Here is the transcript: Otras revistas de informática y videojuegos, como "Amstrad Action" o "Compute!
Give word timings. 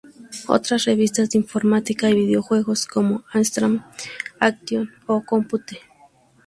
Otras 0.47 0.85
revistas 0.85 1.29
de 1.29 1.37
informática 1.37 2.09
y 2.09 2.15
videojuegos, 2.15 2.87
como 2.87 3.23
"Amstrad 3.31 3.69
Action" 4.39 4.89
o 5.05 5.21
"Compute! 5.21 5.77